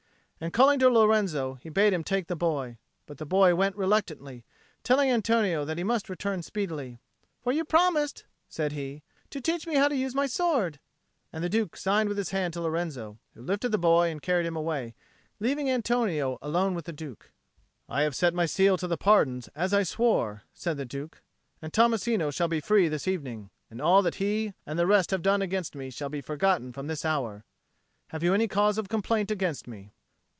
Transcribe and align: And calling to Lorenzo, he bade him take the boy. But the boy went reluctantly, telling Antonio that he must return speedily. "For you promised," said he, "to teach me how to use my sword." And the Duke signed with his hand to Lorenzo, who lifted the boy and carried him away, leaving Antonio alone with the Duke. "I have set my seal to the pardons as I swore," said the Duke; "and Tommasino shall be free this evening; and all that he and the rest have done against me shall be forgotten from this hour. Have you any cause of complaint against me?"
And 0.43 0.51
calling 0.51 0.79
to 0.79 0.89
Lorenzo, 0.89 1.59
he 1.61 1.69
bade 1.69 1.93
him 1.93 2.03
take 2.03 2.25
the 2.25 2.35
boy. 2.35 2.79
But 3.05 3.19
the 3.19 3.27
boy 3.27 3.53
went 3.53 3.75
reluctantly, 3.75 4.43
telling 4.83 5.11
Antonio 5.11 5.65
that 5.65 5.77
he 5.77 5.83
must 5.83 6.09
return 6.09 6.41
speedily. 6.41 6.97
"For 7.43 7.53
you 7.53 7.63
promised," 7.63 8.25
said 8.49 8.71
he, 8.71 9.03
"to 9.29 9.39
teach 9.39 9.67
me 9.67 9.75
how 9.75 9.87
to 9.87 9.95
use 9.95 10.15
my 10.15 10.25
sword." 10.25 10.79
And 11.31 11.43
the 11.43 11.47
Duke 11.49 11.77
signed 11.77 12.09
with 12.09 12.17
his 12.17 12.31
hand 12.31 12.55
to 12.55 12.61
Lorenzo, 12.61 13.19
who 13.35 13.41
lifted 13.43 13.69
the 13.69 13.77
boy 13.77 14.09
and 14.09 14.19
carried 14.19 14.47
him 14.47 14.55
away, 14.55 14.95
leaving 15.39 15.69
Antonio 15.69 16.39
alone 16.41 16.73
with 16.73 16.85
the 16.85 16.91
Duke. 16.93 17.31
"I 17.87 18.01
have 18.01 18.15
set 18.15 18.33
my 18.33 18.47
seal 18.47 18.77
to 18.77 18.87
the 18.87 18.97
pardons 18.97 19.47
as 19.49 19.75
I 19.75 19.83
swore," 19.83 20.41
said 20.55 20.75
the 20.75 20.85
Duke; 20.85 21.21
"and 21.61 21.71
Tommasino 21.71 22.31
shall 22.31 22.47
be 22.47 22.61
free 22.61 22.87
this 22.87 23.07
evening; 23.07 23.51
and 23.69 23.79
all 23.79 24.01
that 24.01 24.15
he 24.15 24.55
and 24.65 24.79
the 24.79 24.87
rest 24.87 25.11
have 25.11 25.21
done 25.21 25.43
against 25.43 25.75
me 25.75 25.91
shall 25.91 26.09
be 26.09 26.19
forgotten 26.19 26.73
from 26.73 26.87
this 26.87 27.05
hour. 27.05 27.45
Have 28.07 28.23
you 28.23 28.33
any 28.33 28.47
cause 28.47 28.79
of 28.79 28.89
complaint 28.89 29.29
against 29.29 29.67
me?" 29.67 29.91